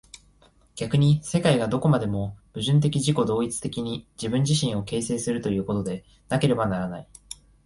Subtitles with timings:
[0.75, 7.07] 逆に世界がどこまでも矛盾的自己同一的に自己自身を形成するということでなければならない。